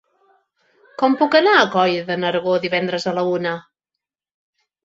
[1.01, 3.55] Com puc anar a Coll de Nargó divendres a la una?